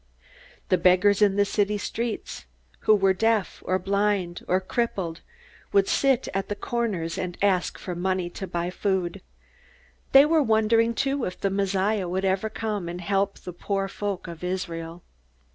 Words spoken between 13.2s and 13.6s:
the